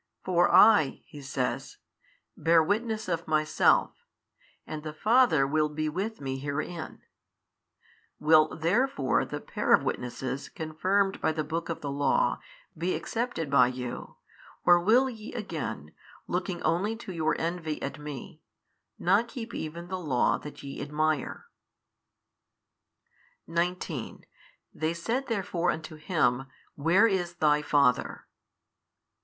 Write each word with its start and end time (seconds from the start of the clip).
For 0.25 0.51
I 0.51 1.03
(He 1.05 1.21
says) 1.21 1.77
bear 2.35 2.63
witness 2.63 3.07
of 3.07 3.27
Myself, 3.27 3.91
and 4.65 4.81
the 4.81 4.93
Father 4.93 5.45
will 5.45 5.69
be 5.69 5.89
with 5.89 6.19
Me 6.19 6.39
herein: 6.39 7.03
will 8.19 8.47
therefore 8.47 9.25
the 9.25 9.39
pair 9.39 9.75
of 9.75 9.83
witnesses 9.83 10.49
confirmed 10.49 11.21
by 11.21 11.31
the 11.31 11.43
book 11.43 11.69
of 11.69 11.81
the 11.81 11.91
Law, 11.91 12.39
be 12.75 12.95
accepted 12.95 13.51
by 13.51 13.67
you, 13.67 14.15
or 14.65 14.79
will 14.79 15.07
ye 15.07 15.33
again, 15.35 15.93
looking 16.25 16.63
only 16.63 16.95
to 16.95 17.13
your 17.13 17.39
envy 17.39 17.79
at 17.79 17.99
Me, 17.99 18.41
not 18.97 19.27
keep 19.27 19.53
even 19.53 19.87
the 19.87 19.99
Law 19.99 20.39
that 20.39 20.63
ye 20.63 20.81
admire? 20.81 21.45
19 23.45 24.25
They 24.73 24.95
said 24.95 25.27
therefore 25.27 25.69
unto 25.69 25.95
Him, 25.95 26.47
Where 26.73 27.05
is 27.05 27.35
Thy 27.35 27.61
Father? 27.61 28.25